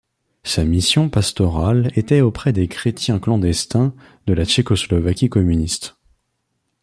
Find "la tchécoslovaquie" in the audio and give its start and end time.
4.33-5.29